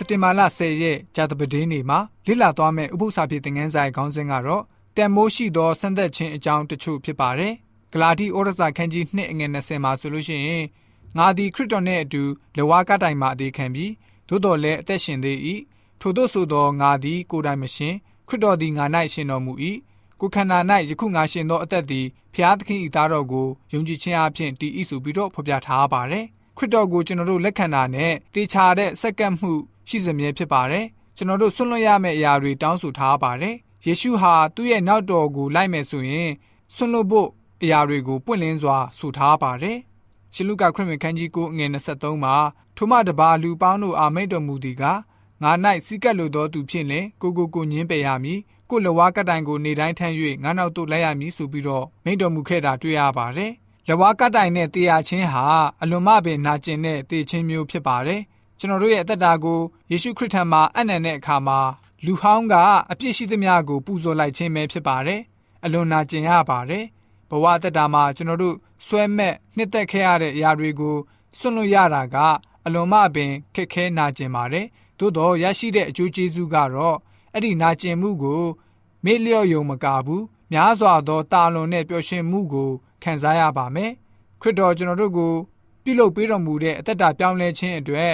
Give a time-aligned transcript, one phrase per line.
[0.00, 4.62] က်တင်ဘာလ10ရက်ကြာသပတေးနေ့မှာလေ့လာသွားမယ့်ဥပုသ္စာပြေသင်ခန်းစာရဲ့ခေါင်းစဉ်ကတော့
[4.96, 7.52] တန်မိုးရှိသောစံသက်ခြင်းအကြောင်းတချို့ဖြစ်ပါတယ်။
[7.92, 10.64] ဂလာတိဩရစာခန်းကြီး2အငယ်20မှာဆိုလို့ရှိရင်
[11.18, 12.22] ငါသည်ခရစ်တော်နှင့်အတူ
[12.56, 13.92] လဝါကတိုင်မှအသေးခံပြီး
[14.28, 15.38] သို့တော်လည်းအသက်ရှင်သေး၏
[16.00, 17.94] ထို့သောဆိုသောငါသည်ကိုယ်တိုင်မရှင်
[18.28, 19.52] ခရစ်တော်သည်ငါ၌ရှင်တော်မူ၏
[20.20, 20.58] ကိုခန္ဓာ၌
[20.90, 29.52] ယခုငါရှင်သောအသက်သည်ဖျားသခင်၏သားတော်ကိုယုံကြည်ခြင်းအပြင်တည်၏ဆိုပြီးတော့ဖော်ပြထားပါတယ်ခရစ်တော်ကိုကျွန်တော်တို့လက်ခံတာနဲ့တေချာတဲ့စက္ကန့်မှု
[29.88, 30.86] ရှိစမြဲဖြစ်ပါတယ်
[31.16, 36.30] ကျွန်တော်တို့ဆွန့်လွတ်ရမယ့်အရာတွေတောင်းဆိုထားပါတယ်ယေရှုဟာသူ့ရဲ့နောက်တော်ကိုလိုက်မယ်ဆိုရင်
[36.74, 37.28] ဆွန့်လွတ်ဖို့
[37.62, 39.78] အရာတွေကိုပွင့်လင်းစွာဆိုထားပါတယ်
[40.34, 42.34] ရှင်လုကာခရစ်ဝင်ခန်းကြီး9အငယ်23မှာ
[42.76, 44.84] ထိုမှတပါလူပေါင်းတို့အာမိတ်တော်မူသည်က
[45.42, 45.52] ငါ၌
[45.86, 53.52] စီကပ်လိုသောသူဖြစ်လင်ကိုကိုကိုညင်းပယ်ရမည်ကိုလဝါကတိုင်ကိုနေတိုင်းထမ်း၍ငါနောက်သို့လိုက်ရမည်ဆိုပြီးတော့မိန့်တော်မူခဲ့တာတွေ့ရပါတယ်
[53.88, 55.44] လဝါကတိုင်နဲ့တေရချင်းဟာ
[55.82, 58.20] အလွန်မှပင်နာကျင်တဲ့တေချင်းမျိုးဖြစ်ပါတယ်
[58.62, 59.60] ကျွန်တော်တို့ရဲ့အသက်တာကို
[59.90, 61.58] ယေရှုခရစ်ထံမှာအနံ့တဲ့အခါမှာ
[62.04, 62.54] လူဟောင်းက
[62.90, 65.20] အပြစ်ရှိသမျှကိုပူဇော်လိုက်ခြင်းပဲဖြစ်ပါတယ်
[65.64, 66.84] အလွန်နာကျင်ရပါတယ်
[67.30, 70.96] ဘဝအသက်တာမှာကျွန်တော်တို့ဆွဲမဲ့နှစ်သက်ခဲ့ရတဲ့အရာတွေကို
[71.38, 72.16] စွန့်လွတ်ရတာက
[72.66, 74.66] အလွန်မှပင်ခက်ခဲနာကျင်ပါတယ်
[74.98, 76.96] သို့တော့ရရှိတဲ့အကျိုးကျေးဇူးကတော့
[77.32, 78.42] အဲ့ဒီနာကျင်မှုကို
[79.04, 82.70] မေ့လျော့ယုံမကဘူးများစွာသောတာလွန်တဲ့ပျော်ရွှင်မှုကို
[83.02, 83.92] ခံစားရပါမယ်
[84.40, 85.34] ခရစ်တော်ကျွန်တော်တို့ကို
[85.84, 88.12] ပြုလုပ်ပေးတော်မူတဲ့အသက်တာပြောင်းလဲခြင်းအတွက်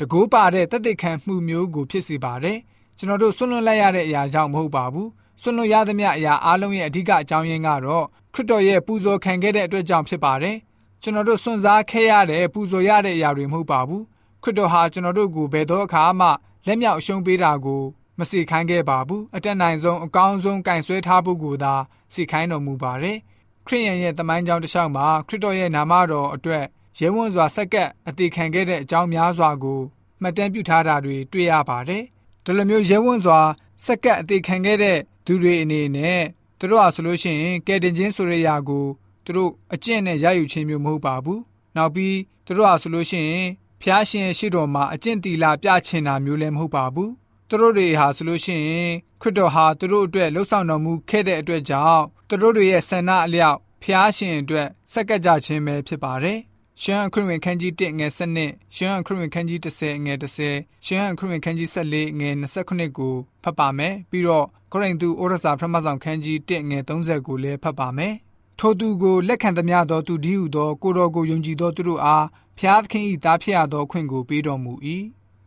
[0.00, 2.58] တကူပါတဲ့တသက်ခံမှုမျိုးကိုဖြစ်စေပါတယ်
[2.98, 5.08] ကျွန်တော်တို့ဆွလွန်လိုက်ရတဲ့အရာကြောင့်မဟုတ်ပါဘူး
[5.42, 10.56] ဆွလွန်ရသမျှအရာအလုံးရဲ့အဓိကအကြောင်းရင်းကတော့ခရစ်တော်ရဲ့ပူဇော်ခံခဲ့တဲ့အတွက်ကြောင့်ဖြစ်ပါတယ်
[11.02, 14.04] ကျွန်တော်တို့စွန့်စားခဲ့ရတဲ့ပူဇော်ရတဲ့အရာတွေမဟုတ်ပါဘူး
[14.42, 16.28] ခရစ်တော်ဟာကျွန်တော်တို့ကိုဘယ်တော့အခါမှ
[16.66, 17.82] လက်မြောက်အရှုံးပေးတာကို
[18.18, 21.74] မစီခိုင်းခဲ့ပါဘူးအတက်နိုင်ဆုံးအကောင်းဆုံးကင်ဆွဲထားဖို့ကိုသာ
[22.12, 23.18] စီခိုင်းတော်မူပါတယ်
[23.66, 26.64] ခရစ်ယာန်ရဲ့တမိုင်းကြောင်းတစ်လျှောက်မှာခရစ်တော်ရဲ့နာမတော်အတွက်
[26.98, 29.80] ရဲဝံ့စွာဆက်ကပ်အသေးခံခဲ့တဲ့အကြောင်းများစွာကို
[30.20, 32.04] မှတ်တမ်းပြုထားတာတွေတွေ့ရပါတယ်
[32.44, 33.40] ဒီလိုမျိုးရဲဝံ့စွာ
[33.84, 36.22] ဆက်ကပ်အသေးခံခဲ့တဲ့သူတွေအနေနဲ့
[36.58, 38.86] သူတို့ဟာဆိုလို့ရှိရင်ကဲတင်ချင်းဆိုရရာကို
[39.24, 41.40] သူတို့အကျင့်နဲ့ရယူခြင်းမျိုးမဟုတ်ပါဘူး
[41.76, 43.48] နောက်ပြီးသူတို့ဟာဆိုလို့ရှိရင်
[43.82, 47.12] ဖျားရှင်ရှိတော်မှာအကျင့်တီလာပြချင်တာမျိုးလည်းမဟုတ်ပါဘူး
[47.48, 56.38] သူတို့တွေဟာဆိုလို့ရှိရင်ခရစ်တော်ဟာသူတို့အတွက်လှုပ်ဆောင်တော်မူခဲ့တဲ့အတွက်ကြောင့်သူတို့တွေရဲ့ဆန္ဒအလျောက်ဖျားရှင်အတွက်စက္ကကြခြင်းပဲဖြစ်ပါတယ်။
[56.82, 68.14] ရှင်အခရစ်ဝင်ခန်းကြီး1ငယ်7ရှင်အခရစ်ဝင်ခန်းကြီး30ငယ်30ရှင်အခရစ်ဝင်ခန်းကြီး14ငယ်29ကိုဖတ်ပါမယ်။ပြီးတော့ကိုရိန္သုဩရစာပထမဆောင်ခန်းကြီး1ငယ်30ကိုလည်းဖတ်ပါမယ်။
[68.58, 72.26] ထိုသူကိုလက်ခံသမျှသောသူဒီဟုသောကိုတော်ကိုယုံကြည်သောသူတို့အား
[72.58, 74.72] ဖျားသခင်၏သားဖြစ်ရသောခွင့်ကိုပေးတော်မူ၏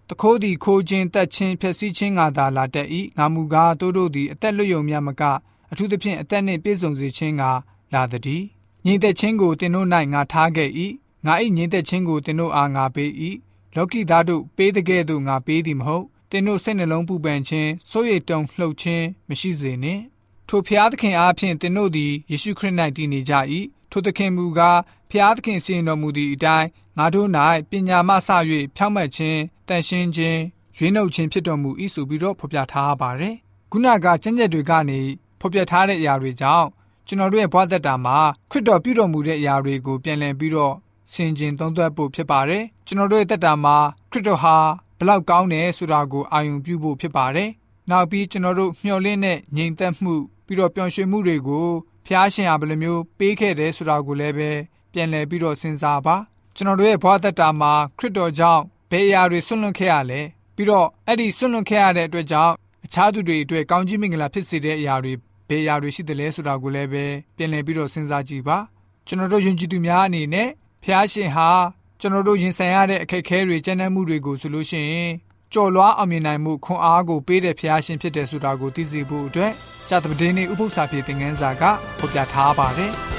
[0.09, 5.21] တခိုးသည်ခိုးခြင်းတက်ခြင်းဖျက်ဆီးခြင်းငါသာလာတတ်၏ငါမူကားတို့တို့သည်အသက်လွတ်ယုံမြမက
[5.71, 7.43] အထူးသဖြင့်အသက်နှင့်ပြည့်စုံစေခြင်းက
[7.93, 8.43] လာသည်
[8.85, 10.69] ညီသက်ခြင်းကိုတင်တို့၌ငါထားခဲ့၏
[11.25, 13.11] ငါ၏ညီသက်ခြင်းကိုတင်တို့အားငါပေး၏
[13.75, 20.03] လောကီသားတို့ပေးတဲ့ကဲ့သို့ငါပေးသည်မဟုတ်တင်တို့စိတ်နှလုံးပူပန်ခြင်းစိုးရိမ်တုန်လှုပ်ခြင်းမရှိစေနှင့်
[20.47, 23.33] ထိုဖျားသခင်အားဖြင့်တင်တို့သည်ယေရှုခရစ်၌တည်နေကြ၏
[23.91, 24.79] ထိုသခင်မူကား
[25.09, 26.67] ဖျားသခင်စီရင်တော်မူသည့်အတိုင်း
[26.97, 27.29] ငါတို့၌
[27.69, 28.17] ပညာမှစ၍
[28.75, 30.39] ဖြောင့်မတ်ခြင်းတန်ရှင်းခြင်း
[30.77, 33.35] ရွေးနှုတ်ခြင်းဖြစ်တော်မူ၏ဆိုပြီးတော့ဖော်ပြထားပါတယ်
[33.71, 34.99] ခုနကကျင့်ချက်တွေကနေ
[35.39, 36.67] ဖော်ပြထားတဲ့အရာတွေကြောင့်
[37.07, 38.17] ကျွန်တော်တို့ရဲ့ဘဝသက်တာမှာ
[38.51, 40.75] ခရစ်တော်ပြုတော်မူတဲ့အရာတွေကိုပြန်လည်ပြီးတော့
[41.11, 43.77] ဆင်ခြင်သုံးသပ်ဖို့ဖြစ်ပါတယ်ကျွန်တော်တို့ရဲ့သက်တာမှာ
[44.11, 44.57] ခရစ်တော်ဟာ
[44.99, 47.49] ဘလောက်ကောင်းတယ်ဆိုတာကိုအာရုံပြုဖို့ဖြစ်ပါတယ်
[47.89, 50.13] နောက်ပြီးကျွန်တော်တို့မျှော်လင့်တဲ့ငြိမ်သက်မှု
[50.45, 51.67] ပြီးတော့ပျော်ရွှင်မှုတွေကို
[52.05, 54.51] ဖျားရှင်ဟာဘယ်လိုမျိုးပေးခဲ့တယ်ဆိုတာကိုလည်းပဲ
[54.93, 56.15] ပြန်လည်ပြီးတော့စဉ်းစားပါ
[56.55, 60.21] ကျွန်တော်တို့ရဲ့ဘဝသက်တာမှာခရစ်တော်ကြောင့်ဘယ်အရာတွေဆွန့်လွတ်ခဲ့ရလဲ
[60.55, 62.53] ပြီးတော့အဲ့ဒီဆွန့်လွတ်ခဲ့ရတဲ့အတွက်ကြောင့်
[62.85, 65.13] အခြားသူတွေအတွက်ကောင်းကြီးမင်္ဂလာဖြစ်စေတဲ့အရာတွေ
[65.49, 67.05] ဘယ်အရာတွေရှိတယ်လဲဆိုတာကိုလည်းပဲ
[67.37, 68.57] ပြန်လည်ပြီးတော့စဉ်းစားကြည့်ပါ
[69.07, 70.49] ကျွန်တော်တို့ယဉ်ကျေးသူများအနေနဲ့
[70.83, 71.49] ဖျားရှင်ဟာ
[71.99, 75.11] ကျွန်တော်တို့ရင်ဆိုင်ရတဲ့အခက်အခဲတွေကြမ်းတမ်းမှုတွေကိုဆိုလို့ရှိရင်
[75.53, 79.51] ကြော်လွားအောင်မြင်နိုင်မှုခွန်အားကိုပေးတဲ့ဖျားရှင်ဖြစ်တယ်ဆိုတာကိုသိစေဖို့အတွက်
[79.89, 81.63] ကြာသပတေးနေ့ဥပုသ္စာပြေသင်ခန်းစာက
[81.99, 83.12] ဖော်ပြထားပါတယ်